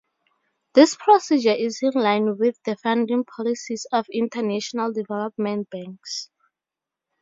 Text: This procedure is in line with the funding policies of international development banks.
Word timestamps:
This 0.73 0.95
procedure 0.95 1.53
is 1.53 1.83
in 1.83 1.91
line 1.91 2.39
with 2.39 2.57
the 2.63 2.75
funding 2.75 3.23
policies 3.23 3.85
of 3.91 4.07
international 4.11 4.91
development 4.91 5.69
banks. 5.69 6.31